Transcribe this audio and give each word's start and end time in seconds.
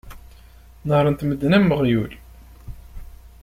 Nehhren-t 0.87 1.25
medden 1.27 1.55
am 1.57 1.71
uɣyul. 1.75 2.11